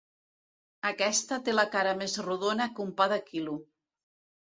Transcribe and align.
Aquesta 0.91 1.39
té 1.49 1.55
la 1.57 1.67
cara 1.77 1.93
més 2.01 2.19
rodona 2.29 2.71
que 2.75 2.85
un 2.89 2.99
pa 3.03 3.11
de 3.15 3.25
quilo. 3.33 3.59